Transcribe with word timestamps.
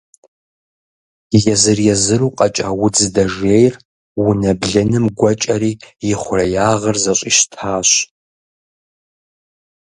Езыр-езыру 1.51 2.31
къэкӏа 2.37 2.69
удз 2.83 3.01
дэжейр 3.13 3.73
унэ 4.25 4.51
блыным 4.59 5.05
гуэкӏэри 5.17 5.71
и 6.09 6.11
хъуреягъыр 6.21 6.97
зэщӏищтащ. 7.03 7.89